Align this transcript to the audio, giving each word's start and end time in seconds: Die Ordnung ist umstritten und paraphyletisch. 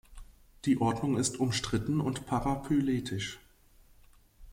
Die 0.65 0.81
Ordnung 0.81 1.15
ist 1.15 1.39
umstritten 1.39 2.01
und 2.01 2.25
paraphyletisch. 2.25 3.37